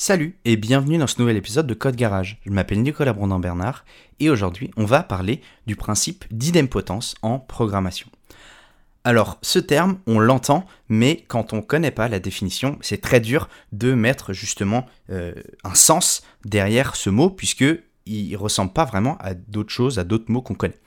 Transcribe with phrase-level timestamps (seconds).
[0.00, 2.38] Salut et bienvenue dans ce nouvel épisode de Code Garage.
[2.46, 3.84] Je m'appelle Nicolas Brandin-Bernard
[4.20, 8.06] et aujourd'hui on va parler du principe d'idempotence en programmation.
[9.02, 13.18] Alors ce terme on l'entend mais quand on ne connaît pas la définition c'est très
[13.18, 15.34] dur de mettre justement euh,
[15.64, 17.66] un sens derrière ce mot puisque
[18.06, 20.78] il ressemble pas vraiment à d'autres choses, à d'autres mots qu'on connaît.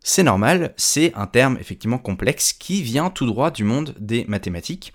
[0.00, 4.92] C'est normal, c'est un terme effectivement complexe qui vient tout droit du monde des mathématiques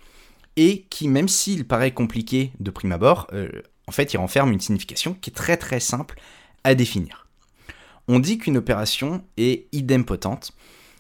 [0.58, 3.50] et qui, même s'il paraît compliqué de prime abord, euh,
[3.88, 6.20] en fait, il renferme une signification qui est très très simple
[6.64, 7.28] à définir.
[8.08, 10.52] On dit qu'une opération est idempotente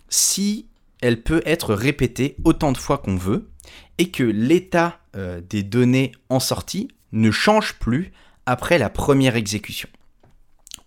[0.09, 0.67] si
[1.01, 3.49] elle peut être répétée autant de fois qu'on veut
[3.97, 8.11] et que l'état euh, des données en sortie ne change plus
[8.45, 9.89] après la première exécution.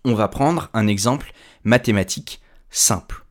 [0.05, 1.33] On va prendre un exemple
[1.63, 3.25] mathématique simple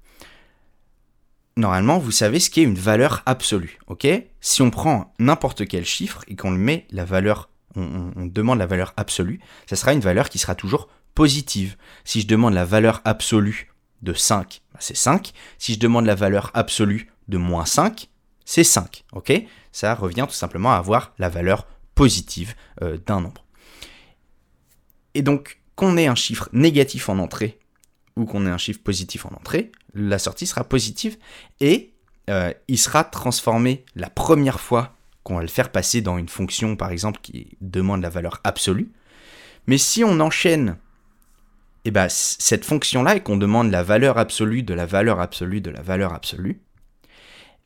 [1.59, 4.07] normalement, vous savez ce qu'est une valeur absolue, ok?
[4.41, 8.67] Si on prend n'importe quel chiffre et qu'on lui met la valeur, on, demande la
[8.67, 11.77] valeur absolue, ça sera une valeur qui sera toujours positive.
[12.05, 15.33] Si je demande la valeur absolue de 5, bah, c'est 5.
[15.59, 18.09] Si je demande la valeur absolue de moins 5,
[18.45, 19.33] c'est 5, ok?
[19.73, 23.45] Ça revient tout simplement à avoir la valeur positive euh, d'un nombre.
[25.15, 27.59] Et donc, qu'on ait un chiffre négatif en entrée
[28.19, 31.17] ou qu'on ait un chiffre positif en entrée, la sortie sera positive
[31.61, 31.93] et
[32.29, 36.77] euh, il sera transformé la première fois qu'on va le faire passer dans une fonction,
[36.77, 38.93] par exemple, qui demande la valeur absolue.
[39.67, 40.77] Mais si on enchaîne
[41.85, 45.71] eh ben, cette fonction-là et qu'on demande la valeur absolue de la valeur absolue de
[45.71, 46.61] la valeur absolue,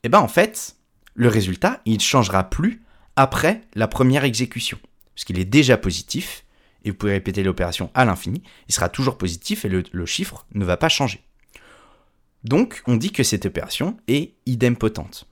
[0.04, 0.76] eh ben, en fait,
[1.14, 2.82] le résultat, il ne changera plus
[3.16, 4.78] après la première exécution,
[5.14, 6.44] puisqu'il est déjà positif,
[6.84, 10.64] et vous pouvez répéter l'opération à l'infini, il sera toujours positif et le chiffre ne
[10.64, 11.22] va pas changer.
[12.44, 15.28] Donc, on dit que cette opération est idempotente.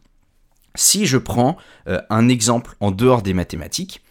[0.76, 1.56] Si je prends
[1.88, 4.02] euh, un exemple en dehors des mathématiques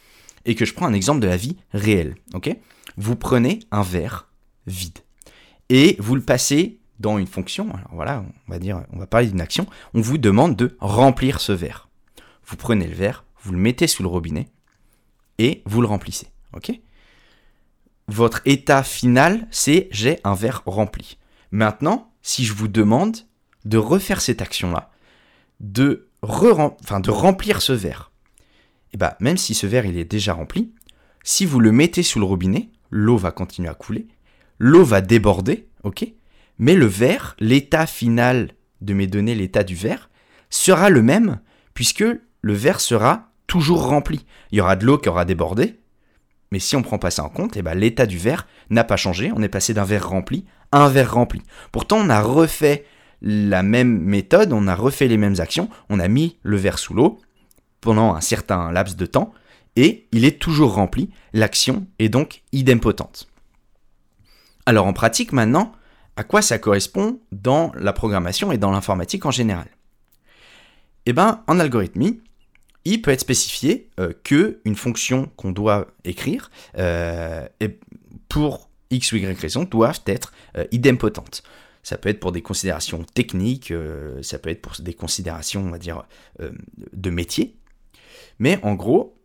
[0.46, 2.56] et que je prends un exemple de la vie réelle, ok?
[2.98, 4.28] Vous prenez un verre
[4.68, 5.00] vide
[5.70, 7.70] et vous le passez dans une fonction.
[7.70, 9.68] Alors voilà, on va dire, on va parler d'une action.
[9.94, 11.88] On vous demande de remplir ce verre.
[12.46, 14.50] Vous prenez le verre, vous le mettez sous le robinet
[15.38, 16.72] et vous le remplissez, ok?
[18.12, 21.20] Votre état final, c'est j'ai un verre rempli.
[21.52, 23.18] Maintenant, si je vous demande
[23.66, 24.90] de refaire cette action-là,
[25.60, 28.12] de, de remplir ce verre,
[28.94, 30.74] eh ben, même si ce verre est déjà rempli,
[31.24, 34.08] si vous le mettez sous le robinet, l'eau va continuer à couler,
[34.58, 36.12] l'eau va déborder, ok?
[36.58, 40.10] Mais le verre, l'état final de mes données, l'état du verre,
[40.50, 41.42] sera le même,
[41.76, 42.04] puisque
[42.42, 44.26] le verre sera toujours rempli.
[44.52, 45.80] Il y aura de l'eau qui aura débordé,
[46.52, 48.98] mais si on prend pas ça en compte, eh ben, l'état du verre n'a pas
[48.98, 49.32] changé.
[49.36, 51.42] On est passé d'un verre rempli à un verre rempli.
[51.72, 52.86] Pourtant, on a refait
[53.22, 56.94] la même méthode, on a refait les mêmes actions, on a mis le verre sous
[56.94, 57.20] l'eau
[57.82, 59.34] pendant un certain laps de temps
[59.76, 61.10] et il est toujours rempli.
[61.34, 63.28] L'action est donc idempotente.
[64.66, 65.74] Alors en pratique maintenant,
[66.16, 69.68] à quoi ça correspond dans la programmation et dans l'informatique en général?
[71.06, 72.22] Eh bien, en algorithmie,
[72.86, 77.48] il peut être spécifié euh, que une fonction qu'on doit écrire euh,
[78.28, 81.44] pour x ou y raison doivent être euh, idempotentes.
[81.84, 83.74] Ça peut être pour des considérations techniques,
[84.22, 86.04] ça peut être pour des considérations, on va dire,
[86.92, 87.56] de métier.
[88.38, 89.18] Mais en gros,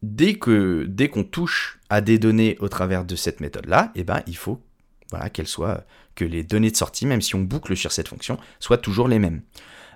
[0.00, 0.38] dès
[0.86, 4.62] dès qu'on touche à des données au travers de cette méthode-là, eh ben, il faut
[5.10, 5.84] voilà, qu'elle soit,
[6.14, 9.18] que les données de sortie, même si on boucle sur cette fonction, soient toujours les
[9.18, 9.42] mêmes.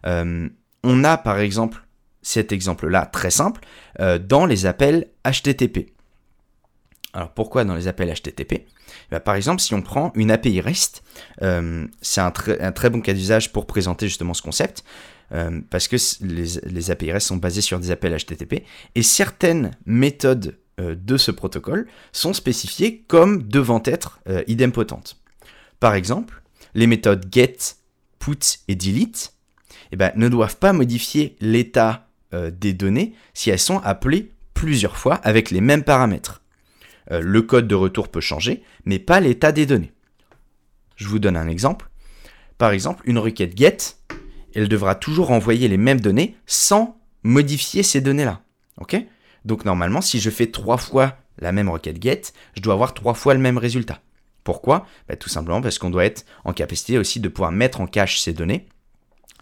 [0.04, 1.84] on a par exemple
[2.24, 3.60] cet exemple-là très simple
[4.00, 5.92] euh, dans les appels HTTP.
[7.12, 8.66] Alors pourquoi dans les appels HTTP
[9.10, 11.04] bah, Par exemple, si on prend une API REST,
[11.42, 14.82] euh, c'est un, très bon cas d'usage pour présenter justement ce concept,
[15.32, 18.64] euh, parce que les, les, API REST sont basés sur des appels HTTP,
[18.96, 24.18] et certaines méthodes de ce protocole sont spécifiées comme devant être
[24.48, 25.22] idempotentes.
[25.78, 26.42] Par exemple,
[26.74, 27.76] les méthodes get,
[28.18, 29.34] put et delete
[29.92, 34.96] eh ben, ne doivent pas modifier l'état euh, des données si elles sont appelées plusieurs
[34.96, 36.42] fois avec les mêmes paramètres.
[37.10, 39.92] Euh, le code de retour peut changer, mais pas l'état des données.
[40.96, 41.88] Je vous donne un exemple.
[42.58, 43.78] Par exemple, une requête get,
[44.54, 48.42] elle devra toujours envoyer les mêmes données sans modifier ces données-là.
[48.80, 48.96] Ok?
[49.44, 52.22] Donc normalement, si je fais trois fois la même requête get,
[52.56, 54.00] je dois avoir trois fois le même résultat.
[54.44, 54.86] Pourquoi?
[55.08, 58.20] Bah, Tout simplement parce qu'on doit être en capacité aussi de pouvoir mettre en cache
[58.20, 58.66] ces données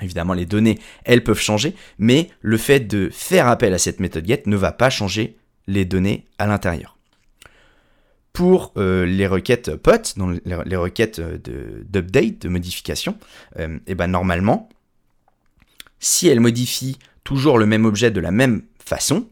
[0.01, 4.27] Évidemment, les données, elles peuvent changer, mais le fait de faire appel à cette méthode
[4.27, 5.37] get ne va pas changer
[5.67, 6.97] les données à l'intérieur.
[8.33, 13.19] Pour euh, les requêtes POT, donc les, requêtes d'update, de, modification,
[13.59, 14.71] euh, eh ben normalement,
[16.01, 19.29] si elles modifient toujours le même objet de la même façon,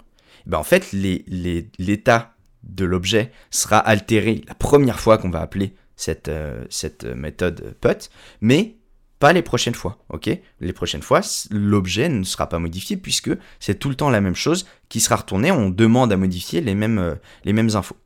[0.47, 6.29] ben en fait, l'état de l'objet sera altéré la première fois qu'on va appeler cette,
[6.29, 8.11] euh, cette méthode put,
[8.43, 8.77] mais
[9.21, 10.31] pas les prochaines fois, ok?
[10.61, 11.21] Les prochaines fois,
[11.51, 13.31] l'objet ne sera pas modifié puisque
[13.61, 15.53] c'est tout le temps la même chose qui sera retournée.
[15.53, 17.97] On demande à modifier les mêmes, euh, infos.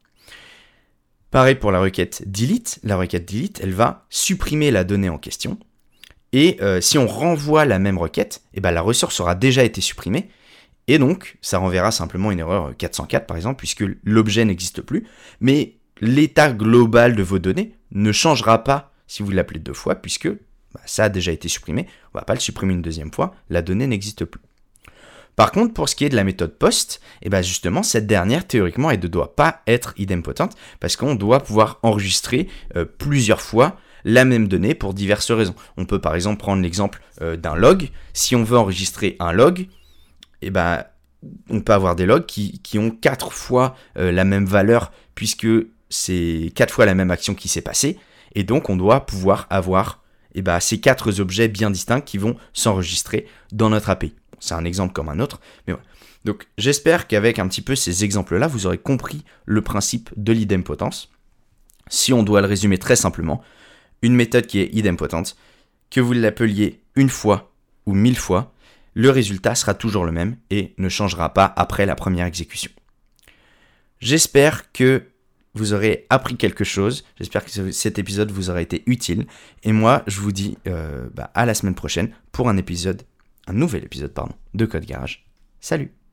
[1.31, 2.81] Pareil pour la requête delete.
[2.83, 5.57] La requête delete, elle va supprimer la donnée en question.
[6.33, 9.81] Et euh, si on renvoie la même requête, eh ben, la ressource aura déjà été
[9.81, 10.31] supprimée.
[10.89, 15.07] Et donc, ça renverra simplement une erreur 404 par exemple, puisque l'objet n'existe plus.
[15.39, 20.29] Mais l'état global de vos données ne changera pas si vous l'appelez deux fois, puisque
[20.75, 21.87] bah, ça a déjà été supprimé.
[22.13, 23.35] On va pas le supprimer une deuxième fois.
[23.51, 24.41] La donnée n'existe plus.
[25.37, 28.07] Par contre, pour ce qui est de la méthode post, et eh ben justement, cette
[28.07, 33.41] dernière, théoriquement, elle ne doit pas être idempotente parce qu'on doit pouvoir enregistrer euh, plusieurs
[33.41, 35.55] fois la même donnée pour diverses raisons.
[35.77, 37.91] On peut par exemple prendre l'exemple euh, d'un log.
[38.13, 39.69] Si on veut enregistrer un log, et
[40.49, 40.85] eh ben,
[41.51, 45.47] on peut avoir des logs qui, ont quatre fois euh, la même valeur puisque
[45.89, 47.99] c'est quatre fois la même action qui s'est passée.
[48.35, 50.04] Et donc, on doit pouvoir avoir
[50.35, 54.15] et eh ben, ces quatre objets bien distincts qui vont s'enregistrer dans notre API.
[54.41, 55.87] C'est un exemple comme un autre, mais voilà.
[56.25, 61.13] Donc j'espère qu'avec un petit peu ces exemples-là, vous aurez compris le principe de l'idempotence.
[61.89, 63.43] Si on doit le résumer très simplement,
[64.03, 65.37] une méthode qui est idempotente,
[65.91, 67.53] que vous l'appeliez une fois
[67.87, 68.53] ou mille fois,
[68.95, 72.71] le résultat sera toujours le même et ne changera pas après la première exécution.
[74.01, 75.05] J'espère que
[75.55, 77.05] vous aurez appris quelque chose.
[77.19, 79.27] J'espère que cet épisode vous aura été utile.
[79.63, 83.03] Et moi, je vous dis euh, bah, à la semaine prochaine pour un épisode,
[83.47, 85.25] un nouvel épisode, pardon, de Code Garage.
[85.61, 86.04] Salut